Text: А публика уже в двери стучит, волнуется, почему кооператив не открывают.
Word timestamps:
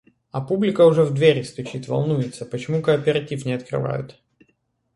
А 0.31 0.41
публика 0.41 0.87
уже 0.87 1.03
в 1.03 1.13
двери 1.13 1.43
стучит, 1.43 1.87
волнуется, 1.87 2.43
почему 2.47 2.81
кооператив 2.81 3.45
не 3.45 3.53
открывают. 3.53 4.19